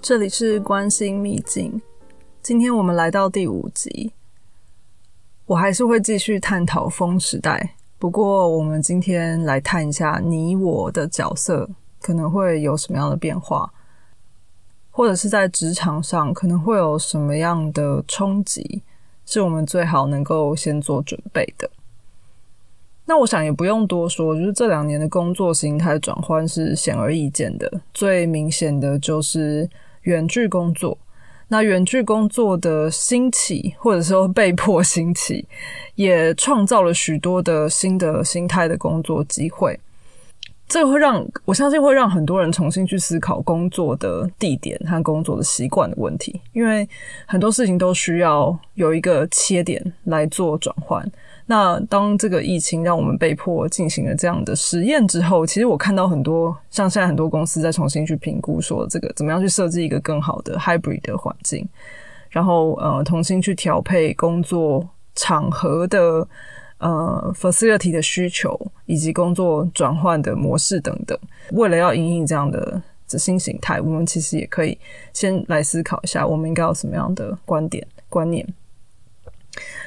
[0.00, 1.82] 这里是关心秘境，
[2.40, 4.12] 今天我们来到第五集，
[5.44, 11.68] 我还是会继续探讨风时代，不过我们今天来探一下你我的角色
[12.00, 13.70] 可能会有什么样的变化，
[14.90, 18.82] 或者是在职场上可能会有什么样的冲击，
[19.26, 21.68] 是我们最好能够先做准备的。
[23.04, 29.68] 那我想也不用多说，就是这两年的工作形态转换是显而易见的，最明显的就是
[30.02, 30.98] 远距工作。
[31.50, 35.46] 那远距工作的兴起，或者说被迫兴起，
[35.94, 39.80] 也创造了许多的新的心态的工作机会。
[40.68, 46.86] 这会让我相信会让很多人重新去思考工作的地点和工作的习惯的问题，因为
[47.24, 51.10] 很多事情都需要有一个切点来做转换。
[51.50, 61.66] 那当这个疫情让我们被迫进行了这样的实验之后，其实我看到很多像现在很多公司在重新去评估说这个怎么样去设置一个更好的 hybrid 的环境，
[62.28, 66.28] 然后呃重新去调配工作场合的
[66.76, 68.54] 呃 facility 的需求
[68.84, 71.18] 以及工作转换的模式等等。
[71.52, 74.78] 为了要应应这样的新形态，我们其实也可以
[75.14, 78.46] 先来思考一下，我们应该有什么样的观点观念。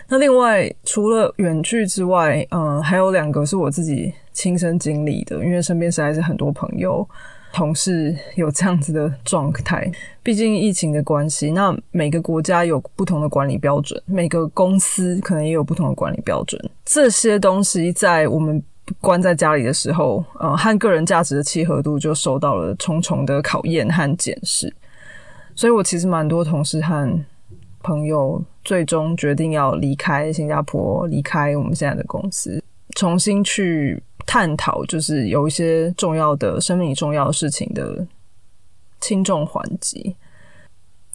[0.08, 7.08] 那另外，除了远距之外，嗯，还有两个是我自己亲身经历的，因为身边实在是很多朋友、
[7.54, 9.90] 同事有这样子的状态。
[10.22, 16.62] 毕竟疫情的关系，那每个国家有不同的管理标准，每个公司可能也有不同的管理标准。
[16.84, 18.62] 这些东西在我们
[19.00, 24.74] 关在家里的时候，呃，和个人价值的契合度就受到了重重的考验和检视。
[25.56, 27.26] 所以我其实蛮多同事和。
[27.84, 32.64] 朋友最终决定要离开新加坡，离开我们现在的公司，
[32.96, 38.06] 重新去探讨，就是有一些重要的生命重要的事情的
[39.00, 40.16] 轻重缓急。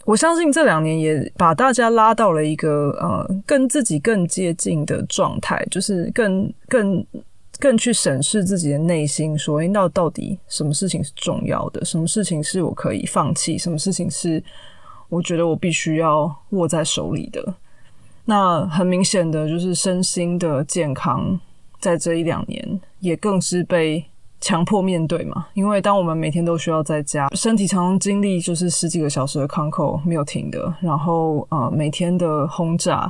[0.05, 7.05] 我相信这两年也把大家拉到了一个呃，跟自己更接近的状态，就是更更
[7.59, 11.83] 更去审视自己的内心，说：那到底什么事情是重要的？
[11.83, 13.57] 什么事情是我可以放弃？
[13.57, 14.43] 什么事情是？
[15.09, 17.53] 我觉得我必须要握在手里的，
[18.25, 21.39] 那很明显的就是身心的健康，
[21.79, 24.03] 在这一两年也更是被
[24.41, 25.47] 强迫面对嘛。
[25.53, 33.09] 因为当我们每天都需要在家，身体常常经历就是十几个小时的康扣没有停的，然后呃每天的轰炸，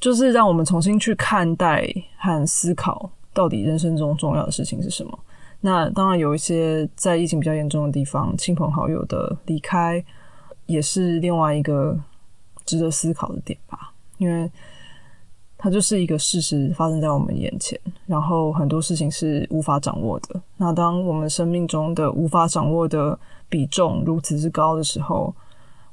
[0.00, 1.86] 就是让我们重新去看待
[2.16, 5.18] 和思考，到底人生中重要的事情是什么。
[5.60, 10.02] 那当然有一些在疫情比较严重的地方，亲朋好友的离开。
[10.68, 11.98] 也是另外一个
[12.66, 14.50] 值得思考的点吧，因为
[15.56, 20.38] 它就是一个事实发生在我们眼前，然后很多事情是无法掌握的。
[20.58, 23.18] 那当我们生命中的无法掌握的
[23.48, 25.34] 比重如此之高的时候，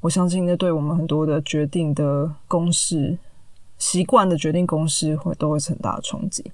[0.02, 3.18] 我相信那对我们很多的决定的公式、
[3.78, 6.52] 习惯的决定公式会都会是很大的冲击。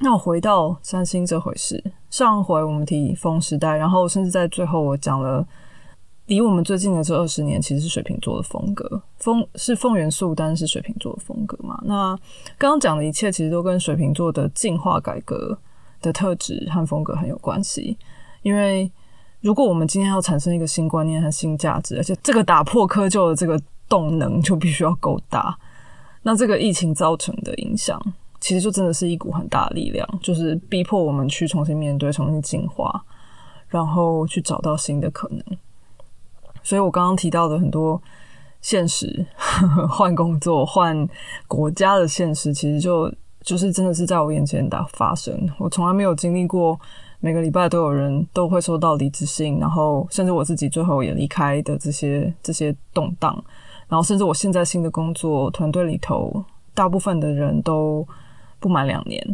[0.00, 5.46] 那我回到三星这回事，上回我们提风时代，然后甚至在最后我讲了。
[6.26, 11.80] 离我们最近的这二十年，其实是水瓶座的风格，风是风元素，但是水瓶座的风格嘛。
[11.84, 12.16] 那
[12.58, 15.56] 刚刚讲的一切，其实都跟水瓶座的进化改革
[16.02, 17.96] 的特质和风格很有关系。
[18.42, 18.90] 因为
[19.40, 25.56] 如果我们今天要产生一个新观念和新价值，而且这个打破窠臼的这个动能就必须要够大，
[26.22, 28.00] 那这个疫情造成的影响，
[28.40, 33.04] 其实就真的是一股很大的力量，就是逼迫我们去重新面对、重新进化，
[33.68, 35.40] 然后去找到新的可能。
[36.66, 38.02] 所以我刚刚提到的很多
[38.60, 39.24] 现实，
[39.88, 41.08] 换工作、换
[41.46, 43.08] 国家的现实，其实就
[43.40, 45.48] 就是真的是在我眼前的发生。
[45.58, 46.76] 我从来没有经历过
[47.20, 53.32] 每个礼拜都有人都会收到离职信，然后甚至我自己最后也离开的这些这些动荡，
[53.86, 56.44] 然后甚至我现在新的工作团队里头，
[56.74, 58.04] 大部分的人都
[58.58, 59.24] 不满两年，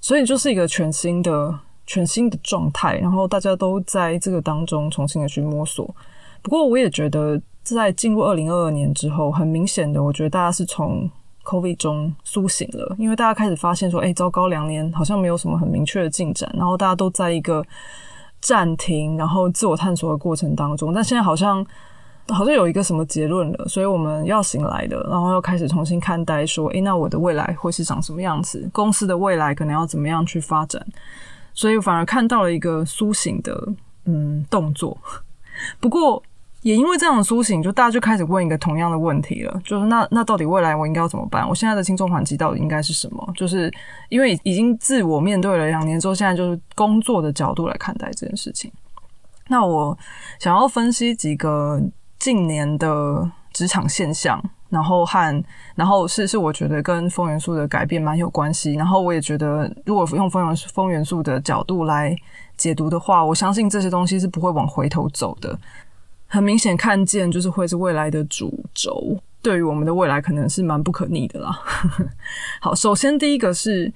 [0.00, 1.56] 所以就是一个全新的
[1.86, 5.94] 全新的状态，然后大家都在这个当中重新的去摸索。
[6.42, 11.08] 不过，我也觉得在进入二零二二年之后，很明显的，我觉得大家是从
[11.44, 17.64] COVID 中苏醒了，因为大家开始发现说，哎，糟糕，两年好像没有什么很明确的进展，然后大家都在一个
[18.40, 20.92] 暂停，然后自我探索的过程当中。
[20.92, 21.64] 但现在好像
[22.28, 28.68] 好像有一个什么结论了，所以我们要醒来的，然后要开始重新看待说，哎，那我的未来会是长什么样子？
[28.72, 30.84] 公司的未来可能要怎么样去发展？
[31.52, 33.68] 所以反而看到了一个苏醒的
[34.06, 34.96] 嗯动作。
[35.78, 36.22] 不过。
[36.62, 41.48] 也因为这样的苏醒，就大家就开始问一个同样的问题了，就是那那到底未来我应该要怎么办？
[41.48, 43.32] 我现在的轻重缓急到底应该是什么？
[43.34, 43.72] 就是
[44.10, 48.70] 因为已经自我面对了两年之后，现在就是工作的角度来看待这件事情。
[49.48, 49.96] 那我
[50.38, 51.80] 想要分析几个
[52.18, 58.74] 近年的职场现象，然后和然后是是我觉得跟风元素的改变蛮有关系。
[58.74, 62.14] 然后我也觉得，如果用风元素风元素的角度来
[62.56, 65.58] 解读的话，我相信这些东西是不会往回头走的。
[66.32, 71.50] 很明显看见，就是会是未来的主轴，对于我们的未来可能是蛮不可逆的啦。
[72.62, 73.92] 好，首先第一个是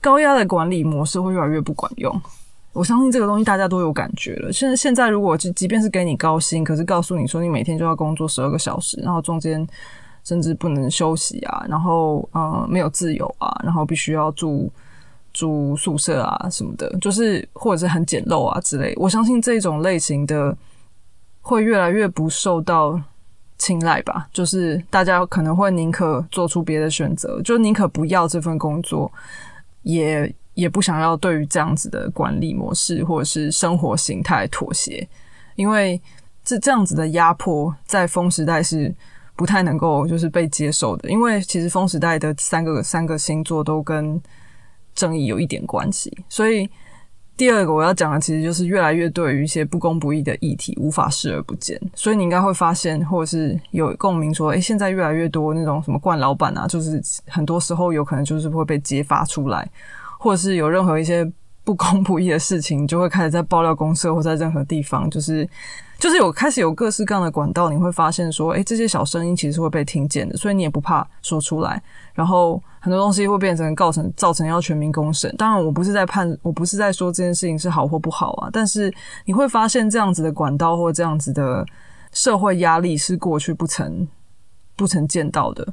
[0.00, 2.22] 高压的管理模式会越来越不管用。
[2.72, 4.52] 我相信这个东西大家都有感觉了。
[4.52, 9.66] 现在现在如果即即便是给你高薪，可是告诉你说你每天就要工作十二个小时，然后中间
[10.22, 14.70] 甚至不能休息啊，然后呃没有自由啊，然后必须要住
[15.32, 18.94] 住宿舍啊什么的，就是或者是很简陋啊之类。
[18.96, 20.56] 我相信这种类型的
[21.44, 23.00] 会越来越不受到
[23.56, 24.26] 青睐吧。
[24.32, 29.12] 就是大家可能会宁可做出别的选择，就宁可不要这份工作，
[29.82, 30.34] 也。
[30.54, 35.04] 也不想要对于这样子的管理模式或者是生活形态妥协，
[35.56, 36.00] 因为
[36.44, 38.94] 这这样子的压迫在风时代是
[39.34, 41.10] 不太能够就是被接受的。
[41.10, 44.22] 因为其实风时代的三个三个星座都跟
[44.94, 46.70] 正义有一点关系，所以
[47.36, 51.80] 第二个我要讲的其实就是越来越对于一些不公不义的议题无法视而不见。
[51.94, 59.68] 所以你应该会发现，或者是有共鸣说，诶，现在越来越多那种什么惯老板啊，就是很多时候有可能就是会被揭发出来。
[60.16, 61.30] 或者是有任何一些
[61.64, 65.48] 不公不义的事情，就会开始在爆料公社或在任何地方，就是
[65.98, 71.82] 就是有开始有各式各样的管道，你会发现说，哎，这些小声音其实会被听见的，所以你也不怕说出来。
[72.12, 75.34] 然后很多东西会变成造成造成要全民公审。
[75.38, 78.50] 当然，我不是在判，我不是在说这件事情是好或不好啊。
[78.52, 78.92] 但是
[79.24, 81.64] 你会发现这样子的管道或这样子的
[82.12, 84.06] 社会压力是过去不曾
[84.76, 85.66] 不曾见到的。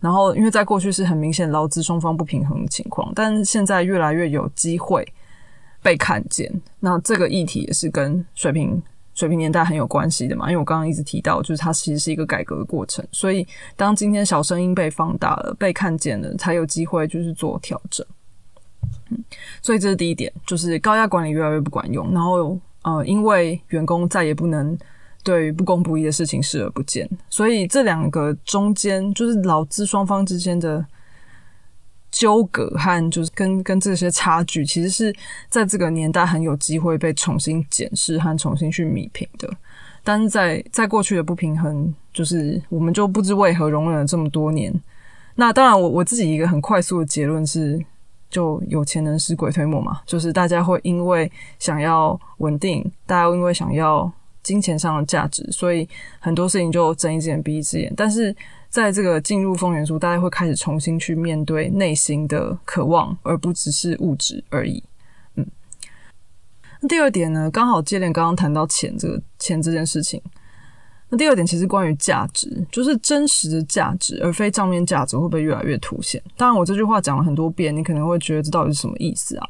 [0.00, 5.06] 然后，因为在过去是很明显劳资双方不平衡的情况，但现在越来越有机会
[5.86, 6.52] 被看见。
[6.80, 8.82] 那这个议题也是跟水平
[9.14, 10.50] 水平年代很有关系的嘛？
[10.50, 13.06] 因为我刚刚一直提到，就是它其实是一个改革的过程。
[13.12, 13.46] 所以，
[13.76, 18.04] 当今天小声音被放大了、被看见了，才有机会就是做调整。
[19.10, 19.24] 嗯，
[19.62, 22.12] 所以这是第一点，就是高压管理越来越不管用。
[22.12, 24.76] 然后，呃，因为员工再也不能。
[25.26, 30.86] 对不公不义的事情视而不见，所以这两个中间就是劳资双方之间的
[32.16, 35.14] 纠葛和就是跟跟这些差距，其实是
[35.50, 39.46] 在这个年代很有机会被重新检视和重新去弥平的。
[40.02, 44.72] 但是在在过去的不平衡，就是我们就不知为何容忍了这么多年。
[45.34, 47.78] 那当然，我我自己一个很快速的结论是，
[48.30, 54.10] 就有钱能使鬼推磨嘛，就是大家会因为想要稳定，大家因为想要。
[54.42, 55.88] 金钱上的价值，所以
[56.20, 57.92] 很多事情就睁一只眼闭一只眼。
[57.96, 58.32] 但是
[58.68, 64.82] 在这个进入风元素，大家会开始重新去面对内心的渴望，而不只是物质而已。
[65.34, 65.46] 嗯，
[66.80, 70.20] 那第二点呢，刚好接连刚刚谈到钱这个钱这件事情。
[71.08, 76.22] 那第二点其实关于价值，就是真实的价值，而非账面价值，会不会越来越凸显？
[76.36, 79.48] 当然，我这句话讲了很多遍，你可能会觉得这到底是什么意思啊？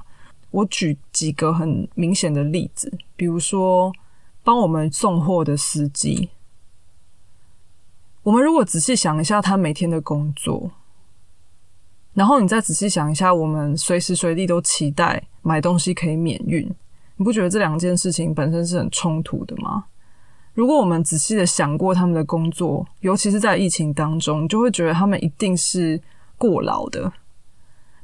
[0.51, 3.93] 我举几个很明显的例子，比如说。
[4.47, 6.31] 帮我们送货的司机，
[8.27, 10.69] 我们如果仔细想一下他每天的工作，
[12.13, 16.69] 然后你再仔细想一下，我们随时随地都期待买东西可以免运，
[17.15, 19.85] 你不觉得这两件事情本身是很冲突的吗？
[20.55, 26.01] 如果我们仔细的想过他们的工作，尤其是在疫情当中，就会觉得他们一定是
[26.37, 27.13] 过劳的。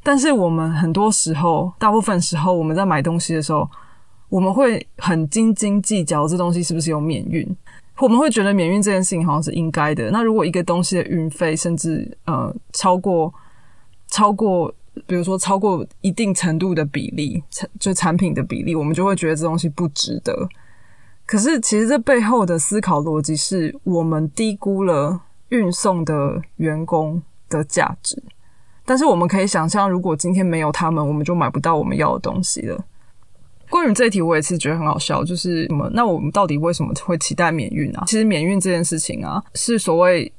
[0.05, 3.69] 但是我们很多时候，大部分时候，我们在买东西的时候。
[4.29, 7.47] 我们会很斤斤计较这东西是不是有免运，
[8.03, 10.11] 我们会觉得免运这件事情好像是应该的。
[10.11, 13.33] 那如果一个东西的运费甚至呃超过
[14.09, 14.75] 超过，
[15.07, 20.49] 比如说超过一定程度的比例，产就产品的比例，我们就会觉得这东西不值得。
[21.25, 28.21] 可是其实这背后的思考逻辑是我们低估了运送的员工的价值。
[28.85, 32.85] 但是我们可以想象，如果今天没有他们，我们就买不到我们要的东西了。
[33.73, 35.89] 关于这一题，我也是觉得很好笑，就是什么？
[35.95, 38.05] 那我们到底为什么会期待免运啊？
[38.07, 40.31] 其实免运这件事情啊，是所谓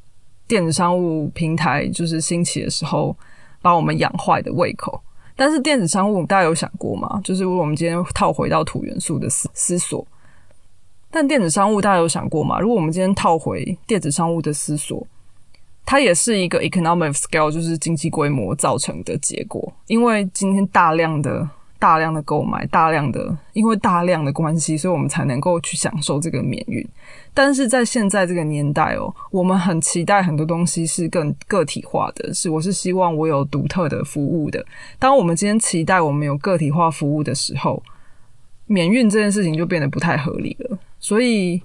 [0.47, 3.17] 电子商务平台就是兴起的时候
[3.59, 5.01] 把我们养坏的胃口。
[5.35, 7.19] 但是电子商务，大家有想过吗？
[7.23, 10.05] 就是如果我们今天套回到土元素的思思索，
[11.09, 12.59] 但电子商务大家有想过吗？
[12.59, 15.07] 如果我们今天套回电子商务的思索，
[15.83, 21.49] 它也是一个 economic scale，就是经济规模造成的结果，因为今天大量的。
[21.83, 26.81] 大量的购买，大量的，因为大量的关系，所以我们才能够去享受这个免运。
[27.33, 34.65] 但是在现在这个年代哦，我们很期待很多东西是更个体化的，是我是希望我有独特的服务的。
[34.97, 37.83] 当我们今天期待我们有个体化服务的时候，
[38.65, 40.79] 免运这件事情就变得不太合理了。
[41.01, 41.61] 所以，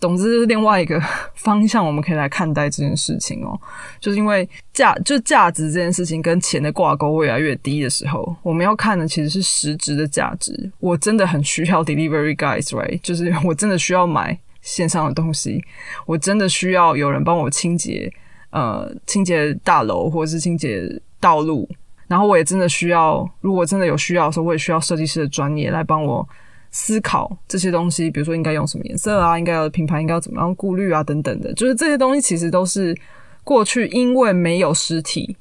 [0.00, 0.98] 总之，另外一个
[1.36, 3.60] 方向我们可以来看待这件事情哦，
[4.00, 10.72] 就是因为价就价值这件事情跟钱的挂钩越来越低的时候，我们要看的其实是实质的价值。
[10.78, 12.98] 我真的很需要 delivery guys，right？
[13.02, 15.62] 就是我真的需要买线上的东西，
[16.06, 18.10] 我真的需要有人帮我清洁，
[18.50, 20.82] 呃，清洁大楼或者是清洁
[21.20, 21.68] 道路，
[22.08, 26.26] 然后我也真的需要，如果真的有需要的时候，我也需要设计师的专业来帮我。
[26.70, 32.96] 思考这些东西，比如说应该用什么颜色啊，应该要品牌应该要怎么样顾虑啊，等等的，就是这些东西其实都是
[33.42, 35.36] 过去因为没有实体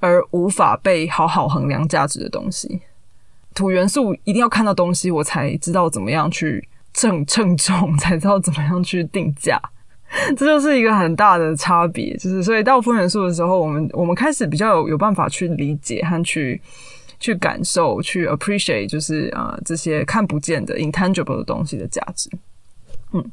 [0.00, 2.80] 而无法被好好衡量价值的东西。
[3.54, 9.58] 土元素一定要看到东西，我才知道怎么样去称称重，才知道怎么样去定价。
[10.36, 12.14] 这就是一个很大的差别。
[12.18, 16.60] 就是所以到风元素的时候，我们我们开始比较有有办法去理解和去。
[17.24, 22.28] 去感受，去 appreciate，就是啊，这些看不见的 intangible 的东西的价值。
[23.14, 23.24] 嗯，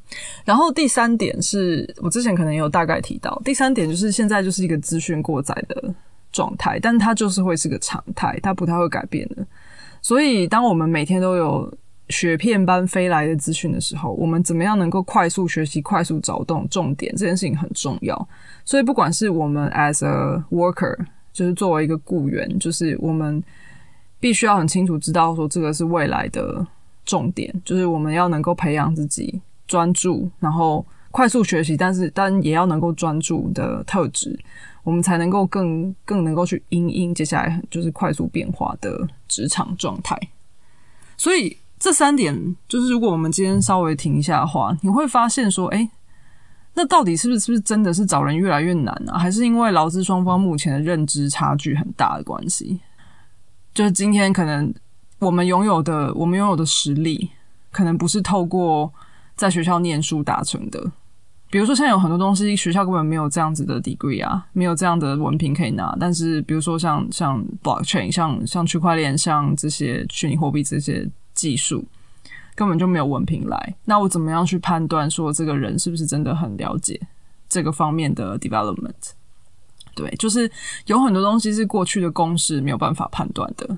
[0.46, 5.94] 然后第三点是我之前可能也有大概提到，第三点就是现在就是一个资讯过载的
[6.32, 9.46] 状态，但它就是会是个常态，它不太会改变的。
[10.02, 18.16] 所以，当我们每天都有雪片般飞来的资讯的时候，我们怎么样能够快速学习、快速找动重点，这件事情很重要。
[18.64, 20.98] 所以，不管是我们 as a worker，
[21.34, 23.44] 就是作为一个雇员，就是我们。
[24.22, 26.66] 必须要很清楚知道说这个是未来的
[27.04, 34.40] 重点，就是我们要能够培养自己专注，然后快速学习，但是但也要能够专注的特质，
[34.84, 40.18] 我们才能够更更能够去应应接下来就是快速变化的职场状态。
[41.18, 45.90] 所以这三点就是，如果我们今天稍微停一下的话，你会发现说，哎，
[46.76, 49.18] 那到底是不是是不是真的是找人越来越难啊？
[49.18, 52.80] 还是因为劳资双方目前的认知差距很大的关系？
[53.74, 54.74] 就是今天可能
[55.20, 57.30] 我们拥有的，我们拥有的实力，
[57.72, 58.92] 可能不是透过
[59.36, 60.92] 在学校念书达成的。
[61.50, 65.94] 比如说，现在有很多东西，学校根本没有这样子的 degree 啊，没有这样的文凭可以拿。
[66.00, 71.84] 但是，比如说像像 blockchain，像像区块链，像这些虚拟货币这些技术，
[72.56, 73.76] 根本就没有文凭来。
[73.84, 76.98] 那我怎么样去判断说这个人是不是真的很了解
[77.50, 79.12] 这个方面的 development？
[80.02, 80.50] 对，就是
[80.88, 83.78] 有很多东西是过去的公式没有办法判断的，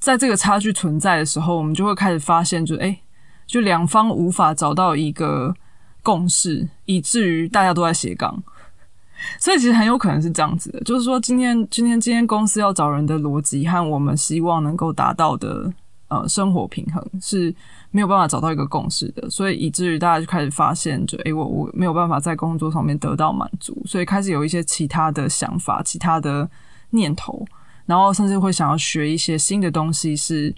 [0.00, 2.98] 在这个差距存在的时候，我们就会开始发现，就哎，
[3.46, 5.54] 就两方无法找到一个
[6.02, 8.42] 共识，以至于大家都在斜杠。
[9.38, 15.72] 所以其实很有可能是这样子的，就是说今天今天今天公司要找人的逻辑和我们希望能够达到的
[16.08, 17.54] 呃生活平衡是。
[17.94, 26.50] 没有办法找到一个共识的，所以以至于大家就开始发现，就诶，我我没有办法在工作上面得到满足，所以开始有一些其他的想法、其他的
[26.90, 27.46] 念头，
[27.86, 30.52] 然后甚至会想要学一些新的东西，是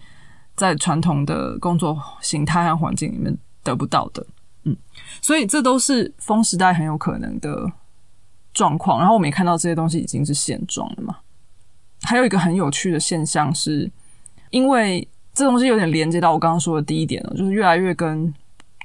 [0.54, 4.26] 在传统的工作形态和环境里面得不到的。
[4.62, 4.74] 嗯，
[5.20, 7.70] 所以这都是风时代很有可能的
[8.54, 8.98] 状况。
[8.98, 11.18] 然后我们也看到这些东西已经是现状了嘛。
[12.00, 13.92] 还有一个很有趣的现象是，
[14.48, 15.06] 因为。
[15.36, 18.32] 这东西有点连接到我刚刚说的第一点了，就是越来越跟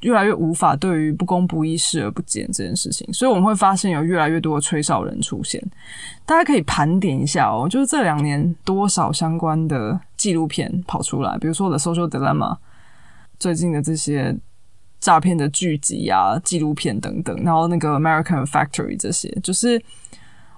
[0.01, 5.63] 越来越无法对于不公不义视而不见这件事情，所以我们会发现有越来越多的吹哨人出现。
[6.25, 12.53] 大家可以盘点一下哦，就是这两年多少相关的纪录片跑出来，比如说《的 Social Dilemma》
[13.39, 14.35] 最近的这些
[14.99, 19.81] 诈骗的剧集啊、纪录片等等，然后那个《American Factory》这些，就是。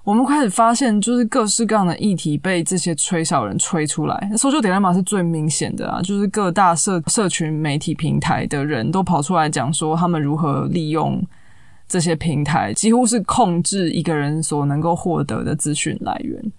[0.04, 4.32] 我们开始发现，就是各式各样的议题被这些吹哨人吹出来。
[4.38, 11.26] 搜救点代码是最明显的啊，就是各大社社群媒体平台的人都跑出来讲说，他们如何利用
[11.88, 16.52] 这些平台，几乎是控制一个人所能够获得的资讯来源。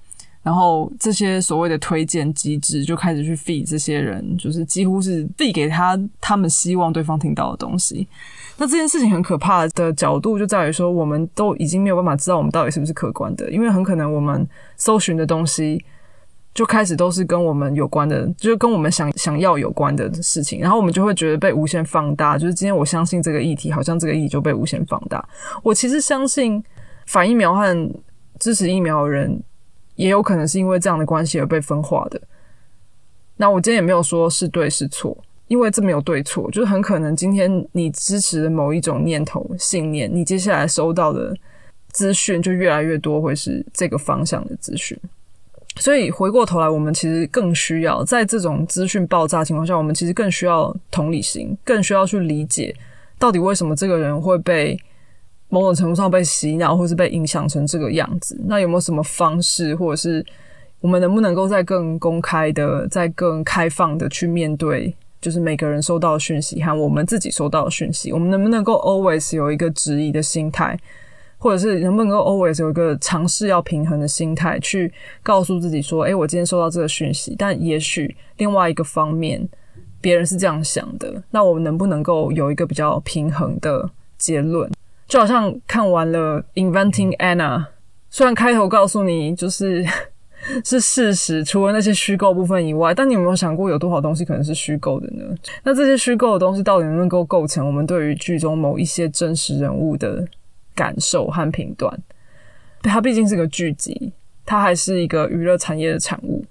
[0.45, 8.07] 然后这些所谓的推荐机制就开始去 feed 这些人，就是几乎是递给他他们希望对方听到的东西。
[8.59, 14.47] 那这件事情很可怕的角度就在于说，我们都已经没有办法知道我们到底是不是客观的，因为很可能我们
[14.77, 15.83] 搜寻的东西
[16.53, 22.39] 就开始都是跟我们有关的，就是跟我们想想要有关的事情，然后我们就会觉得被无限放大。
[22.39, 25.27] 就是今天我相信这个议题，好像这个议题就被无限放大。
[25.63, 26.63] 我其实相信
[27.07, 27.91] 反疫苗和
[28.39, 29.43] 支持疫苗的人，
[29.97, 32.21] 也有可能是因为这样的关系而被分化的。
[33.37, 35.17] 那我今天也没有说是对是错。
[35.47, 41.37] 因为这没有对错，就是很可能今天你支持的某一种念头、信念，你接下来收到的
[41.93, 44.99] 资讯就越来越多，会是这个方向的资讯。
[45.77, 52.75] 所以回过头来，我们其实更需要在这种资讯爆炸情况下，我们其实更需要同理心，更需要去理解
[53.19, 54.81] 到底为什么这个人会被
[55.55, 58.37] 某种程度上被洗脑，或是被影响成这个样子。
[58.49, 60.27] 那有没有什么方式，或者是
[60.81, 64.93] 我们能不能够在更公开的、在更开放的去面对？
[65.21, 70.77] 就是每个人收到的讯息和我们自己收到的讯息，我们能不能够 always 有一个质疑的心态，
[71.39, 74.93] 或者是能不能够 always 有一个尝试要平衡的心态，去
[75.23, 79.49] 告诉自己说，诶，我今天收到这个讯息，但也许另外一个方面
[80.01, 84.69] 别人是这样想的，那我们能不能够有一个比较平衡的结论？
[85.07, 87.59] 就好像看完了《Inventing Anna》，
[88.11, 89.85] 虽然开头告诉你就是。
[90.63, 95.25] 是事实，除了那些虚构部分以外，但你有没有想过，有多少东西可能是虚构的呢？
[95.63, 100.23] 那这些虚构的东西到底能不能够构成我们对于剧中某一些真实人物的
[100.75, 101.99] 感受和评断？
[102.83, 104.13] 它毕竟是个剧集，
[104.45, 106.45] 它还是一个娱乐产业的产物。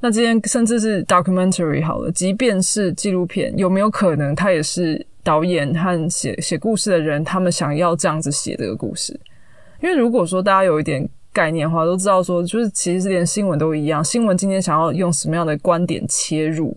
[0.00, 9.12] 那今天甚至是 documentary 好了，即便是纪录片，有没有可能它也是导演和写写故事的人他们想要这样子写这个故事？
[9.82, 11.08] 因为如果说大家有一点。
[11.30, 14.02] 概念的话都知道，说就是其实连新闻都一样。
[14.02, 16.76] 新闻今天想要用什么样的观点切入，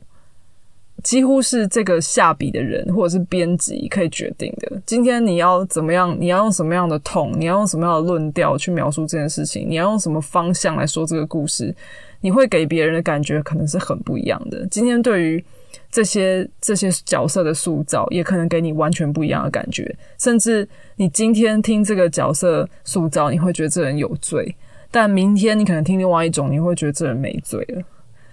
[1.01, 4.79] 几乎是这个下笔的人或者是编辑可以决定的。
[4.85, 6.15] 今天你要怎么样？
[6.19, 7.31] 你要用什么样的痛？
[7.39, 9.67] 你要用什么样的论调去描述这件事情？
[9.67, 11.73] 你要用什么方向来说这个故事？
[12.19, 14.63] 你会给别人的感觉可能是很不一样的。
[14.67, 15.43] 今天对于
[15.91, 19.93] 这些这些角色的塑造，也可能给你完全不一样的感觉。
[20.17, 24.43] 甚至你今天听这个角色塑造，你会觉得这人有罪；
[24.89, 27.83] 但明天你可能听另外一种，你会觉得这人没罪了。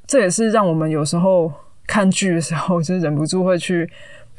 [0.07, 1.53] 这也是让我们有时候
[1.88, 3.90] 看剧的时候，就忍不住会去。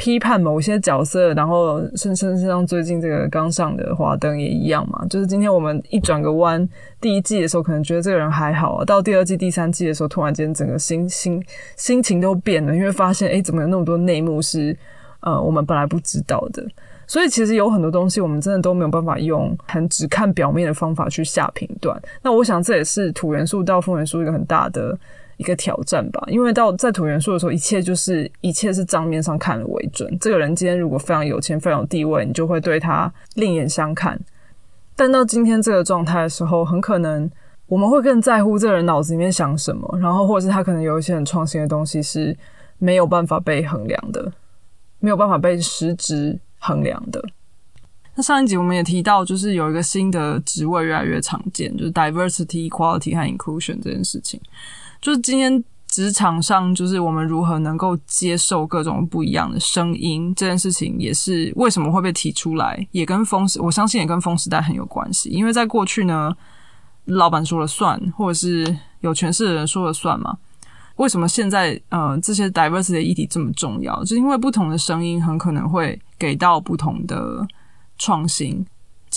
[0.01, 6.65] 批判某些角色，然后甚甚至像最近这个刚上的华灯也一样嘛，就是今天我们一转个弯，
[7.01, 11.43] 第一季的时候可能觉得这个人还好啊，到第二季、第三季的时候，突然间整个心心
[11.75, 14.73] 心情都变了，因为发现哎，怎么有那么多内幕是
[15.19, 16.65] 呃我们本来不知道的，
[17.05, 22.01] 所以其实有很多东西我们真的都没有办法用很只看表面的方法去下评断。
[22.21, 24.97] 那我想这也是土元素到风元素一个很大的。
[25.39, 30.17] 一个挑战吧，因为到在土元素的时候，一切就是一切是账面上看了为准。
[30.19, 34.19] 这个人今天如果非常有钱、非常有地位，你就会对他另眼相看。
[34.97, 37.31] 但到今天这个状态的时候，很可能
[37.67, 42.37] 我们会更在乎这个人脑子里面想什么，然后或者是他可能有一些很创新的东西是
[42.77, 44.29] 没有办法被衡量的，
[44.99, 47.23] 没有办法被实质衡量的。
[48.15, 54.37] 那上一集我们也提到，就是有一个新的职位越来越常见，就是 diversity、equality 和 inclusion 这件事情。
[55.01, 65.29] 就是今天职场上，就是我们如何能够接受各种不一样的声音这件事情，也是为什么会被提出来，也跟风，我相信也跟风时代很有关系。
[65.29, 66.35] 因为在过去呢，
[67.05, 70.37] 老板说了算，或者是有权势的人说了算嘛。
[70.97, 73.97] 为什么现在呃这些 diversity 的议题这么重要？
[74.01, 77.47] 就是因为不同的声音很可能会给到不同的
[77.97, 78.65] 创新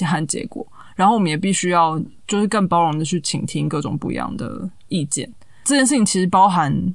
[0.07, 0.65] 和结果，
[0.95, 5.29] 然后我们也必须要就是更包容的去倾听各种不一样的意见。
[5.65, 6.95] 这件事情其实包含，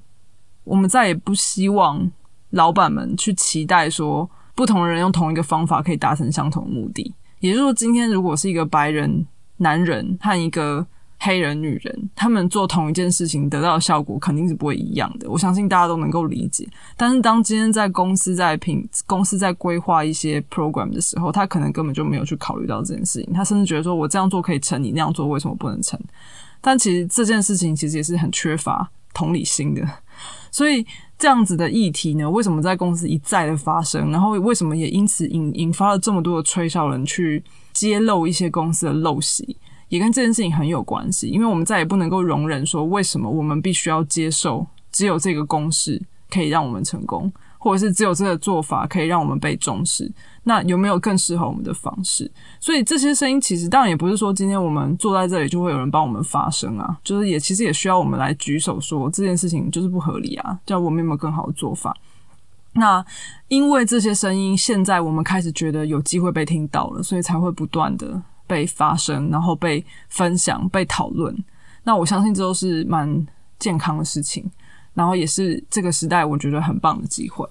[0.64, 2.12] 我们再也不希望
[2.52, 7.14] 老板们去期待说，不同人用同一个方法可以达成相同的目的。
[7.40, 9.26] 也就是说，今天如果是一个白人
[9.58, 10.86] 男人和一个
[11.20, 15.30] 黑人女人，他们做同一件事情得到的效果肯定是不会一样的。
[15.30, 16.68] 我相信大家都能够理解。
[16.96, 23.34] 但是，当今天在公司在评公司在规划一些 program 的时候，他可能根本就没有去考虑到这件事情。
[23.34, 26.00] 他甚至觉得说，我这样做可以成，你那样做为什么不能成？
[26.68, 29.88] 但其实这件事情其实也是很缺乏同理心的，
[30.52, 30.86] 所以
[31.18, 34.12] 这样子的议题呢，为什么在公司一再的发生？
[34.12, 39.56] 然后为什么也因此引引发了这么多的吹哨人去揭露一些公司的陋习，
[39.88, 41.30] 也跟这件事情很有关系。
[41.30, 47.32] 因为我们再也不能够容忍说，为什么我们必须要接受只有这个公式可以让我们成功。
[47.58, 50.12] 或者是只有这个做法可以让我们被重视，
[50.44, 52.32] 那有没有更适合我们的方式？
[52.60, 61.96] 所以这些声音其实当然也不是说今天我们坐在这里就会有人帮我们发声啊，就是也其实也需要我们来举手说这件事情就是不合理啊，叫我们有没有更好的做法？
[62.74, 63.04] 那
[63.48, 71.36] 因为这些声音现在我们开始觉得有机会被听到了，所以才会不断的被发声，然后被分享、被讨论。
[71.84, 73.26] 那我相信这都是蛮
[73.58, 74.48] 健康的事情。
[74.98, 77.48] 然后也是这个时代我觉得很棒的机会。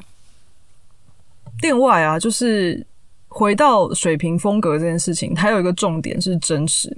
[1.62, 2.84] 另外啊，就是
[3.28, 6.92] 回到水平风格这件事情，还有一个重点是真实。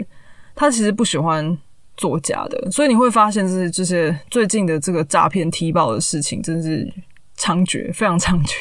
[0.57, 1.57] 他其实不喜欢
[1.99, 6.91] 作假的，所以你会发现，这这些最近的这个诈骗踢爆的事情，真是
[7.37, 8.55] 猖獗，非常猖獗。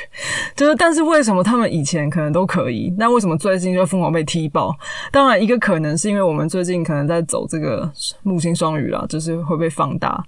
[0.56, 4.78] 就是，但是为什么他们以前可能都可以，那为什么最近就疯狂被踢爆？
[5.12, 10.24] 当然，一个可能是因为我们最近可能在走这个木星双鱼啦，就是会被放大。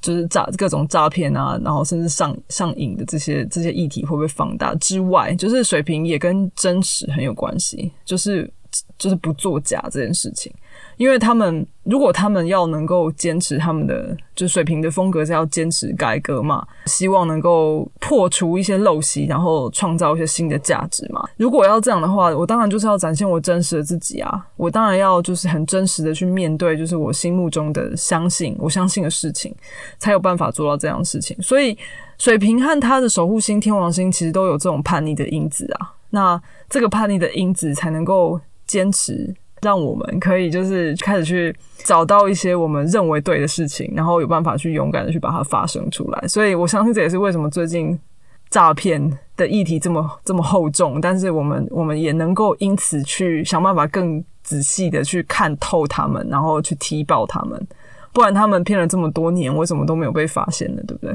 [0.00, 7.90] 就是诈各种诈骗啊，然后甚至上上瘾的这些这些议题会不会放大之外，就是水平也跟真实很有关系。
[8.04, 8.50] 就是
[8.98, 10.52] 就是不作假这件事情。
[10.96, 21.26] 因为他们如果他们要能够坚持他们的就水平的风格是要坚持改革嘛，希望能够破除一些陋习，然后创造一些新的价值嘛。
[21.38, 29.54] 如果要这样的话，我当然就是要展现我真实的自己啊，我当然要就是很真实的去面对，就是我心目中的相信我相信的事情，
[29.98, 31.34] 才有办法做到这样的事情。
[31.40, 31.76] 所以
[32.18, 38.38] 水瓶和他的守护星天王星其实都有这种叛逆的因子啊，那这个叛逆的因子才能够
[38.70, 39.34] 坚持。
[39.62, 41.54] 让我们可以就是开始去
[41.84, 46.26] 找到一些我们认为对的事情，然后有办法去勇敢的去把它发生出来。
[46.26, 48.00] 所以我相信这也是为什么最近
[48.48, 57.68] 诈骗的议题这么这么厚重，但是我们我们也能够因此去想办法更仔细的去看透他们，然后去踢爆他们。
[58.14, 60.82] 不然他们骗了这么多年，为什么都没有被发现呢？
[60.88, 61.14] 对不对？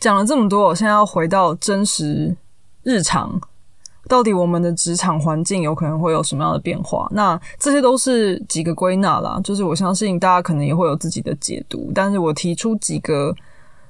[0.00, 2.36] 讲了这么多，我现在要回到真实
[2.82, 3.40] 日常。
[4.08, 7.06] 到底我们的职场环境有可能会有什么样的变化？
[7.12, 13.34] 那这些都是几个归纳啦，就是我相信大家可能也会有自己的解读，但是我提出几个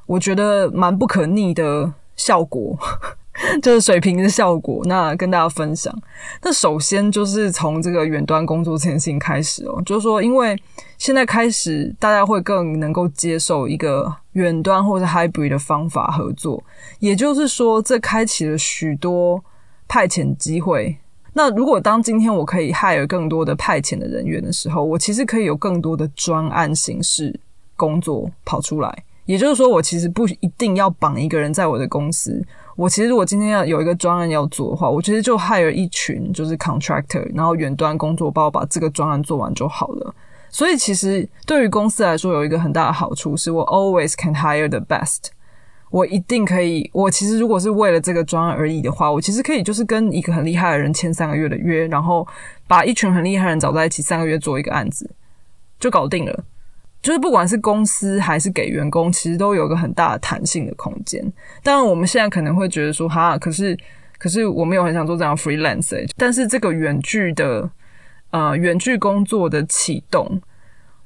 [0.06, 2.76] 我觉得蛮不可逆的效果，
[3.62, 5.96] 就是水平的效果，那跟大家分享。
[6.42, 10.60] 那首先就是从这个远端工作这件事情开始哦，就是说，因为
[10.98, 16.62] 现在开始大家会更能够接受一个远端或者 hybrid 的方法合作，
[16.98, 19.40] 也就是说，这开启了许多。
[19.88, 20.96] 派遣机会。
[21.32, 27.38] 那如果当今天我可以 hire 更多的派遣的人员的时候，我其实可以有更多的专案形式
[27.76, 29.04] 工作跑出来。
[29.24, 32.42] 也就是说，我其实不一定要绑一个人在我的公司。
[32.76, 40.14] 我其实如果今天要有一个专案要做的话，我其实就 hire 一群就是 contractor，然后远端工作帮我把这个专案做完就好了。
[40.48, 45.26] 所以其实对于公司来说，有一个很大的好处是我 always can hire the best。
[45.90, 46.88] 我一定可以。
[46.92, 52.26] 我其实如果是为了这个专案而已的话，我其实可以就是跟一个很厉害的人签三个月的约，然后
[52.66, 55.10] 把一群很厉害人找在一起，三个月做一个案子
[55.80, 56.44] 就搞定了。
[57.00, 61.24] 就是不管是公司还是给员工，其实都有个很大的弹性的空间。
[61.62, 63.78] 当然，我们现在可能会觉得说，哈，可是
[64.18, 66.06] 可是我没有很想做这样 freelance。
[66.16, 67.70] 但是这个远距的
[68.30, 70.42] 呃远距工作的启动，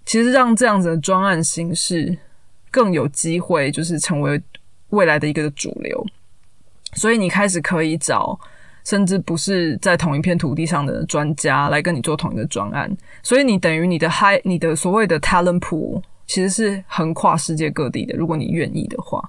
[0.05, 2.19] 其实让这样子的专案形式
[2.71, 4.43] 更有机会，就是成为。
[4.93, 6.07] 未来的一个主流，
[6.95, 8.39] 所以你开始可以找
[8.85, 18.15] 甚至不是在同一片土地上的专家来跟你做同一个专案，所以你等于你的 high 你的所谓的 talent pool 其实是横跨世界各地的。
[18.17, 19.27] 如果你愿意的话，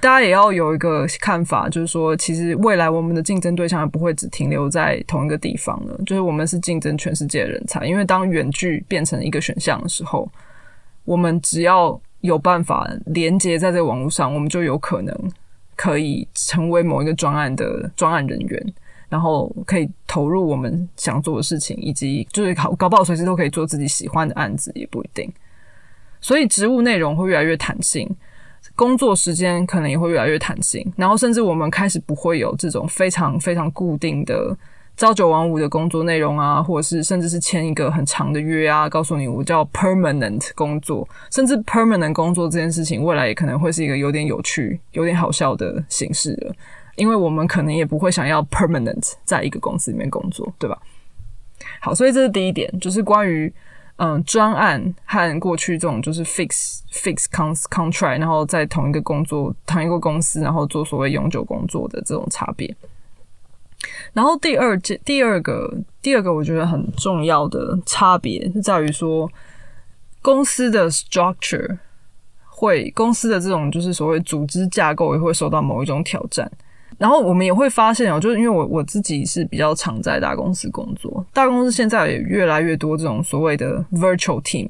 [0.00, 7.86] 大家也要有一个看法，就是说，其实未来我们的竞争对象也不会只停留在同一个地方了，就是我们是竞争全世界人才。
[7.86, 10.28] 因为当远距变成一个选项的时候，
[11.04, 12.00] 我们只要。
[12.24, 15.14] 有办法连接在这个网络上，我们就有可能
[15.76, 18.74] 可以成为某一个专案的专案人员，
[19.10, 25.30] 然后可以投入我们想做的事情，以及就是搞搞不好随时都可以做自己喜欢的案子，也不一定。
[26.22, 28.08] 所以职务内容会越来越弹性，
[28.74, 34.56] 工作时间可能也会越来越弹性，然后甚至我们开始不会有这种非常非常固定的。
[34.96, 46.54] 朝九晚五的工作内容啊，或者是甚至是签一个很长的约啊，告诉你我叫 permanent 工作，甚至 permanent 工作这件事情，未来也可能会是一个有点有趣、有点好笑的形式了。
[46.94, 50.78] 因为我们可能也不会想要 permanent 在一个公司里面工作，对吧？
[51.80, 53.52] 好，所以这是第一点，就是关于
[53.96, 62.72] 嗯专案和过去这种就是 fix fix con contract，然后在同一个工作、同一个公司，然后做所谓永久工作的这种差别。
[64.12, 69.30] 然后第二件，第二个，第二个，我觉得很重要的差别是在于说，
[70.22, 71.78] 公司的 structure
[72.44, 76.50] 会，公司的这种就是所谓组织架构也会受到某一种挑战。
[76.96, 84.68] 然后我们也会发现哦，就是因为我我自己是比较常在大公司工作，大公司现在也越来越多这种所谓的 virtual team。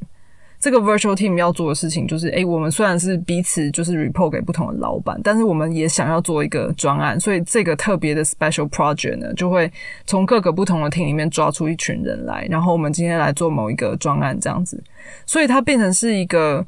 [0.64, 9.70] 这个 virtual team 要做的事情就是，诶，我们虽然是彼此就是 report 给不同的老板，但是我们也想要做一个专案，所以这个特别的 special project 呢，就会
[10.06, 14.82] 从各个不同的 team 里面抓出一群人来，然后我们今天来做某一个专案这样子，
[15.26, 16.64] 所以它变成是一个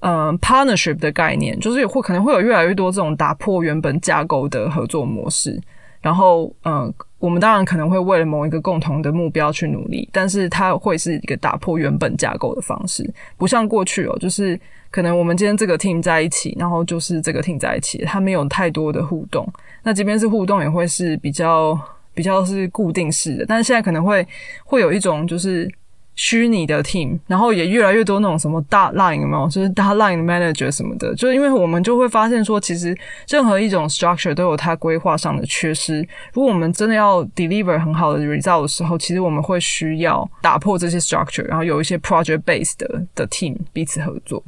[0.00, 5.56] 嗯 partnership 的概念，就是会可能会有越来越多这种打破原本架构的合作模式。
[6.02, 14.58] 然后，嗯，我们当然可能会为了某一个共同的目标去努力，但是它会是一个打破原本架构的方式，不像过去哦，就是
[14.90, 19.50] 可能我们今天这个 team 在一起，然后就是这个 team 在一起，它没有太多的互动。
[19.82, 21.78] 那即便是互动，也会是比较
[22.12, 23.46] 比较是固定式的。
[23.46, 24.26] 但是现在可能会
[24.64, 25.70] 会有一种就是
[26.16, 29.46] 虚拟的 team，然后也越来越多那种什么大 line 有没有？
[29.48, 32.96] 就是大 line manager 什么的，就是因为我们就会发现说，其实
[33.28, 36.00] 任何一种 structure 都有它规划上的缺失。
[36.32, 44.42] 如果我们真的要 deliver 很好的 result 的时候，其实我们会需要打破这些 structure，然后有一些 project based 的的 team 彼此合作。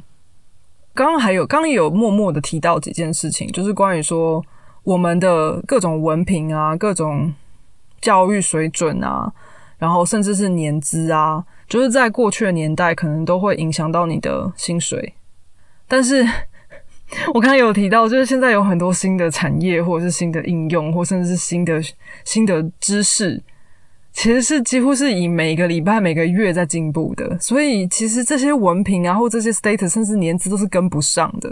[0.95, 4.43] 刚刚还有，刚刚有默默的提到几件事情，就是关于说
[4.83, 7.31] 我们的各种文凭啊，各种
[8.01, 9.31] 教育水准啊。
[9.79, 15.13] 然后甚至是年资啊，就是在过去的年代，可能都会影响到你的薪水。
[15.87, 16.21] 但是
[17.33, 21.81] 我刚刚有提到，就是现在有很多新的产业，或者是新的应用，或甚至是新的
[22.25, 23.41] 新的知识，
[24.11, 27.39] 其实是几乎是以每个礼拜、每个月在进步的。
[27.39, 31.51] 所以其实这些文凭啊，或这些 status，甚至年资都是跟不上的。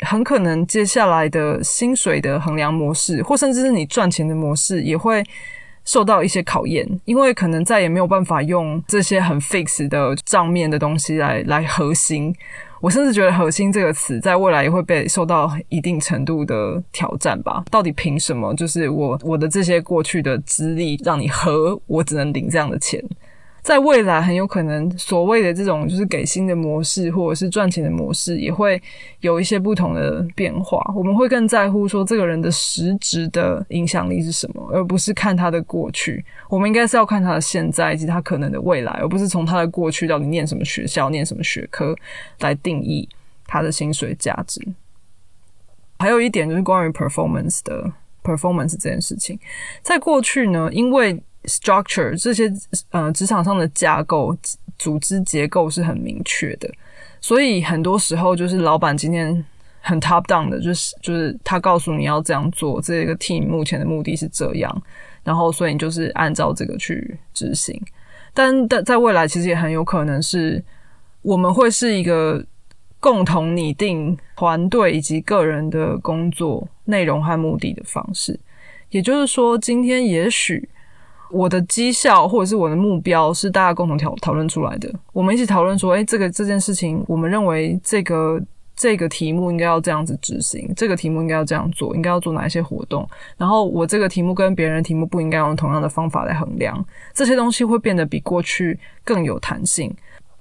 [0.00, 5.24] 很可能接下来的薪水的衡量模式，或甚至是你赚钱的模式，也会。
[5.84, 12.34] 受到一些考验，因为可能再也没有办法用这些很 fix 的账面的东西来来核心。
[12.80, 17.64] 我甚至觉得“核心”这个词在未来也会被受到一定程度的挑战吧？
[17.70, 18.52] 到底凭什么？
[18.54, 23.02] 就是我我的这些过去的资历让你核，我只能领这样的钱。
[23.64, 28.80] 在未来，很有可能所谓的这种就是给薪的模式，或者是赚钱的模式，也会
[29.20, 30.84] 有一些不同的变化。
[30.94, 36.22] 我们会更在乎说这个人的实质的影响力是什么，而不是看他的过去。
[36.50, 41.96] 我们应该是要看他的现在以及他可能的未来，而不是从他的过去到底念什么学校、念什么学科
[42.40, 43.08] 来定义
[43.46, 44.60] 他的薪水价值。
[45.98, 47.90] 还有一点就是关于 performance 的
[48.22, 49.38] performance 这件事情，
[49.80, 52.52] 在过去呢，因为 structure 这些
[52.90, 54.36] 呃职场上的架构
[54.78, 56.68] 组织结构是很明确的，
[57.20, 59.44] 所以很多时候就是老板今天
[59.80, 64.82] 很 top down 的，就是就是他告诉你要这样做，这个 team 目前的目的是这样，
[65.22, 67.80] 然后所以你就是按照这个去执行。
[68.32, 70.62] 但但在未来其实也很有可能是
[71.22, 72.44] 我们会是一个
[72.98, 78.38] 共同拟定团队以及个人的工作内容和目的的方式，
[78.90, 80.68] 也就是说，今天也许。
[81.34, 84.88] 我的绩效或者是我的目标是大家共同讨讨论出来的。
[85.12, 88.40] 我们一起讨论说，哎，这个这件事情，我们认为这个
[88.76, 93.08] 这个题目应该要这样子执行，这个题目应该要这样做，应该要做哪一些活动。
[93.36, 96.84] 然后我这个题目跟别人的题目不应该用同样的方法来衡量。
[97.12, 99.92] 这些东西会变得比过去更有弹性。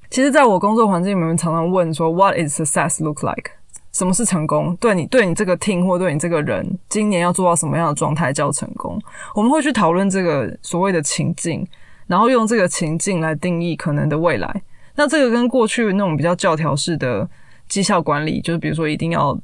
[0.10, 3.50] 其实，在我工作环境里面，常常问说，What is success look like？
[3.94, 4.76] 什么是成功？
[4.78, 9.00] 对你，对你这个 team 或对你这个人，今年要做到什么样的状态叫成功？
[9.36, 11.66] 我们会去讨论这个所谓的情境，
[12.08, 14.62] 然后用这个情境来定义可能的未来。
[14.96, 17.30] 那这个跟过去那种比较教条式的
[17.68, 19.40] 绩效管理，就是比如说一定要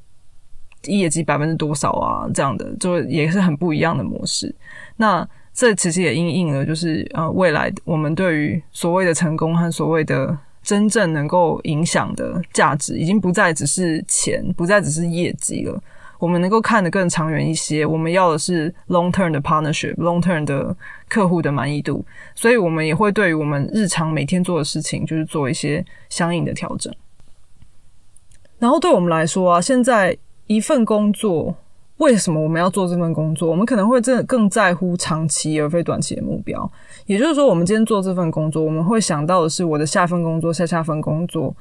[0.85, 4.53] 业绩百分之多少啊这样的，就也是很不一样的模式。
[4.97, 10.35] 那这其实也应应了，就是呃，未来我们对于所谓的成功和所谓的。
[10.69, 15.81] 真正能够影响的价值，已经不再只是钱，不再只是业绩了。
[16.19, 17.83] 我们能够看得更长远一些。
[17.83, 20.77] 我们要的是 long term 的 partnership，long term 的
[21.07, 22.05] 客户的满意度。
[22.35, 26.93] 所以，我们也会对于我们日常每天做的事情，就是做一些相应的调整。
[28.59, 31.55] 然后，对我们来说啊，现在一份工作。
[31.99, 33.49] 为什么我们要做这份工作？
[33.49, 36.69] 我们可能会真的更在乎长期而非短期的目标。
[37.05, 41.53] 也就是说，我们今天做这份工作，我们会想到的是我的下份工作、下下份工作，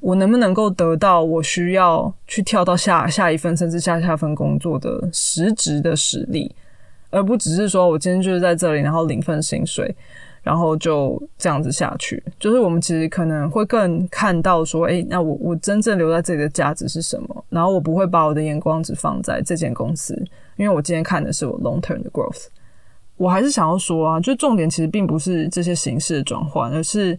[0.00, 6.52] 我能不能够得到我需要去跳到下下一份甚至下下份工作的实质的实力，
[7.10, 9.94] 而不只是说我今天就是在这里，然后领份薪水。
[10.44, 17.44] 然后就这样子下去，就是我们其实可能会更看到说，哎，那我我真正留在这里的价值是什么？
[17.48, 20.14] 然后我不会把我的眼光只放在这间公司，
[20.56, 22.48] 因为我今天看的是我 long term 的 growth。
[23.16, 27.18] 我还是想要说啊，就重点其实并不是这些形式的转换，而是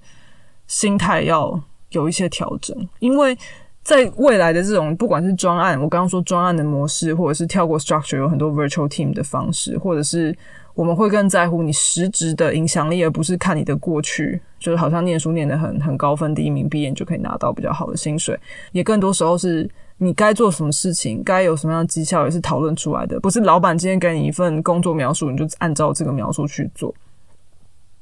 [0.67, 1.59] 心态要
[1.89, 2.77] 有一些调整。
[2.99, 3.35] 因为
[3.81, 10.37] 在未来的这种不管是专案，我刚刚说专案的模式，或者是跳过 structure 有很多 virtual team 的方式，或者是。
[10.75, 18.37] 我们会更在乎你实质的影响力，而不是看你的过去，就是好像念书念得很很高分，第一名毕业你就可以拿到比较好的薪水。
[18.73, 26.93] 也更多时候是你该做什么事情，该有什么样的绩效，也是讨论出来的，不是老板今天给你一份工作描述，你就按照这个描述去做。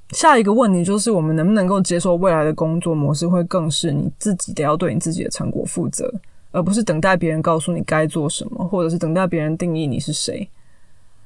[0.09, 6.11] 下一个问题就是，我们能不能够接受未来的工作模式会更是你自己得要对你自己的成果负责，
[6.51, 10.49] 而不是等待别人告诉你该做什么，或者是等待别人定义你是谁。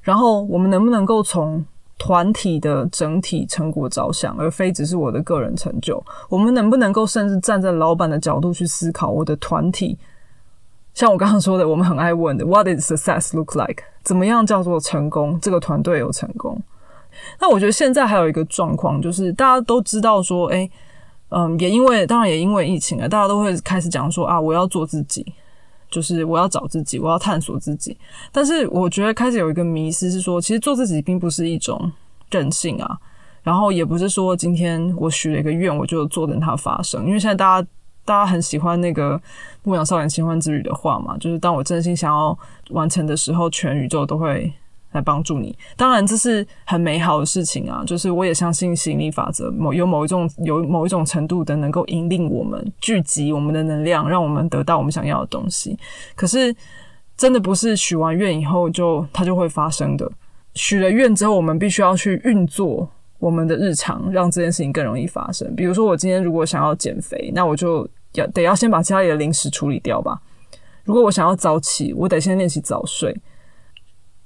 [0.07, 1.65] 然后我们能不能够从
[1.97, 6.01] 团体的整体成果着想，而非只是我的个人成就？
[6.29, 9.97] 我们能不能够甚至站在老板的角度去思考我的团体？
[10.93, 13.83] 像我刚刚说的，我们很爱问的， What is success look like？
[14.01, 15.37] 怎么样叫做成功？
[15.41, 16.61] 这个团队有成功？
[17.41, 20.71] 那我觉得现在还有一个状况，就是大家都知道说，诶，
[21.31, 25.25] 嗯，也因为当然也因为疫情啊，大家都会开始讲说啊，我要做自己，
[25.89, 27.97] 就是我要找自己，我要探索自己。
[28.31, 31.91] 但是我觉得开始有一个迷失是说，其实做自己并不是一种
[32.31, 32.97] 任性啊，
[33.43, 37.05] 然后也不是说今天我许了一个愿，我就坐等它发生。
[37.05, 37.67] 因为现在大家
[38.05, 39.21] 大家很喜欢那个
[39.63, 42.37] 牧羊少年奇幻之旅的话嘛，就是当我真心想要
[42.69, 44.53] 完成的时候，全宇宙都会。
[44.97, 47.83] 来帮助你，当然这是很美好的事情啊！
[47.85, 55.77] 就是我也相信吸引力法则，某有某一种有某一种程度的能够引领我们聚集我们的能量，让我们得到我们想要的东西。
[56.15, 56.53] 可是
[57.15, 60.11] 真的不是许完愿以后就它就会发生的。
[60.55, 65.55] 许了愿之后，我们必须要去运作我们的日常，让这件事情更容易发生。
[65.55, 70.19] 比如说，我今天如果想要减肥，那我就要得要先把家里的零食处理掉吧。
[70.83, 73.15] 如果我想要早起，我得先练习早睡。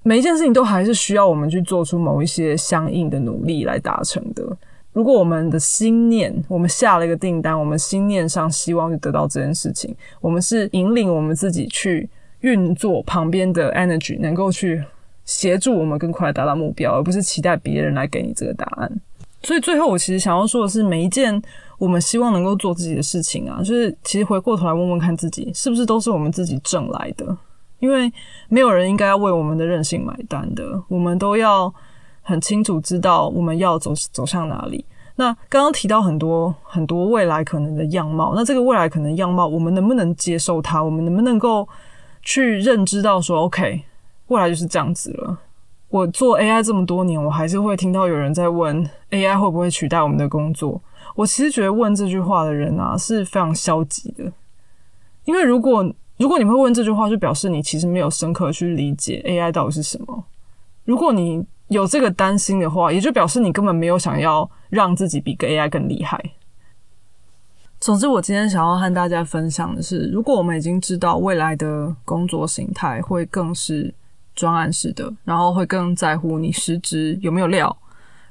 [0.03, 4.43] 每一件事情都还是需要我们去做出某一些相应的努力来达成的。
[4.93, 12.09] 如果我们的心念，我们下了一个订单，我们心念上希望去得到这件事情，我们是引领我们自己去
[12.41, 14.83] 运作旁边的 energy，能够去
[15.23, 18.91] 协助我们更快达到目标，而不是期待别人来给你这个答案。
[19.43, 21.41] 所以最后，我其实想要说的是，每一件
[21.77, 27.37] 我们希望能够做自己的事情啊，就是其实回过头来问问看自己，是不是都是我们自己挣来的。
[27.81, 28.09] 因为
[28.47, 31.73] 没有人应该要为我们的任性买单的，我们都要
[32.21, 34.85] 很清楚知道我们要走走向哪里。
[35.17, 40.81] 那刚刚提到很多很多未来可能的样貌，那这个未来可能样貌，我们能不能接受它？
[40.81, 41.67] 我们能不能够
[42.21, 43.83] 去认知到说，OK，
[44.27, 45.37] 未来就是这样子了。
[45.89, 50.81] 我做 AI 这么多年，我还是会听到有人在问 AI 会不会取代我们的工作。
[51.15, 54.31] 我其实觉得问这句话的人啊是非常消极的，
[55.25, 55.85] 因为如果
[56.21, 60.23] 如果你会问这句话，就表示你其实没有深刻去理解 AI 到底是什么。
[60.85, 66.23] 如果你有这个担心的话，也就表示你根本没有想要让自己比个 AI 更厉害。
[67.79, 73.91] 总之，我今天想要和大家分享的是，如果我们已经知道未来的工作形态会更是
[74.35, 77.75] 专案式的，然后会更在乎你实职有没有料，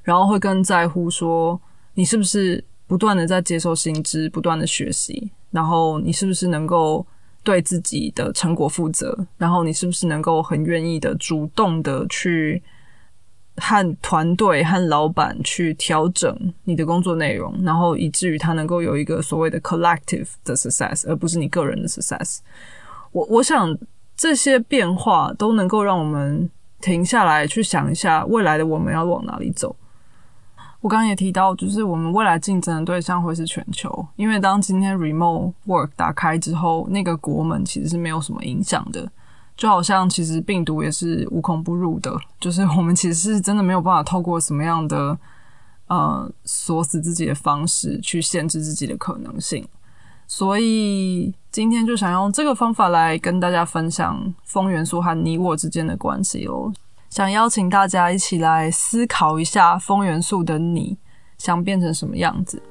[0.05, 1.61] 然后会更在乎说
[1.95, 7.05] 你是不是不断的在接受新知，不断的学习，然后你是不是能够。
[7.43, 12.63] 对自己的成果负责，然后你是不是能够很愿意的、主动的去
[13.57, 22.39] 和团队、和老板去调整你的工作内容，然后以至于他能够有一个所谓的 collective 的 success，而不是你个人的 success。
[23.13, 23.77] 我我想
[24.17, 26.49] 这些变化都能够让我们
[26.81, 29.75] 停下来去想一下，未来的我们要往哪里走。
[30.81, 39.07] 我刚刚也提到，就是我们未来竞争的对象会是全球，因为当今天 remote work 打开之后，那个国门其实是没有什么影响的，
[39.57, 45.19] 就好像其实病毒也是无孔不入的，就是我们其实是真的没有办法透过什么样的
[45.89, 49.69] 呃锁死自己的方式去限制自己的可能性，
[50.27, 56.73] 所以今天就想用这个方法来跟大家分享风元素和你我之间的关系哦。
[57.11, 60.97] 想邀请大家一起来思考一下风元素的你
[61.39, 62.63] 想变成什么样子。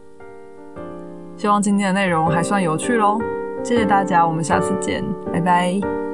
[1.36, 3.20] 希望今天的内容还算有趣喽，
[3.64, 6.09] 谢谢大家，我们下次见，拜拜。